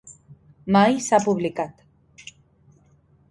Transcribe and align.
Mai 0.75 0.95
s'ha 1.07 1.19
publicat. 1.27 1.85